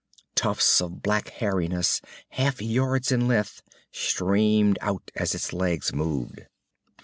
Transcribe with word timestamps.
Tufts 0.33 0.81
of 0.81 1.03
black 1.03 1.29
hairiness, 1.29 2.01
half 2.29 2.59
yards 2.59 3.11
in 3.11 3.27
length, 3.27 3.61
streamed 3.91 4.79
out 4.81 5.11
as 5.15 5.35
its 5.35 5.53
legs 5.53 5.93
moved. 5.93 6.47